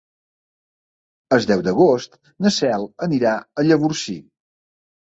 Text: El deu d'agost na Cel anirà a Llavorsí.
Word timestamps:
El 1.37 1.45
deu 1.51 1.61
d'agost 1.69 2.19
na 2.47 2.55
Cel 2.59 2.91
anirà 3.11 3.37
a 3.45 3.71
Llavorsí. 3.71 4.21